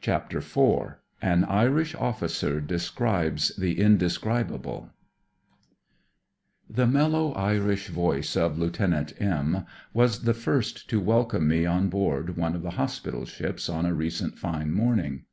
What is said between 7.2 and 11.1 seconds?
Irish voice of Lieut. M was the first to